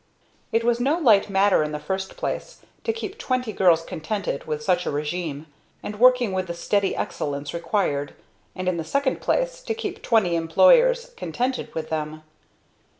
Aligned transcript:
It 0.51 0.63
was 0.63 0.79
no 0.79 0.97
light 0.97 1.29
matter 1.29 1.61
in 1.61 1.73
the 1.73 1.79
first 1.79 2.17
place 2.17 2.61
to 2.85 2.91
keep 2.91 3.19
twenty 3.19 3.53
girls 3.53 3.83
contented 3.83 4.45
with 4.45 4.63
such 4.63 4.87
a 4.87 4.91
regime, 4.91 5.45
and 5.83 5.99
working 5.99 6.31
with 6.33 6.47
the 6.47 6.55
steady 6.55 6.95
excellence 6.95 7.53
required, 7.53 8.15
and 8.55 8.67
in 8.67 8.77
the 8.77 8.83
second 8.83 9.21
place 9.21 9.61
to 9.61 9.75
keep 9.75 10.01
twenty 10.01 10.35
employers 10.35 11.11
contented 11.17 11.75
with 11.75 11.89
them. 11.91 12.23